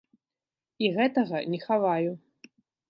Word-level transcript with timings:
І 0.85 0.91
гэтага 0.97 1.37
не 1.53 1.59
хаваю. 1.69 2.11